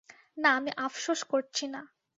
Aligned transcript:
না, 0.37 0.49
আমি 0.55 0.71
আফসোস 0.77 1.21
করছি 1.23 1.65
না। 1.67 1.81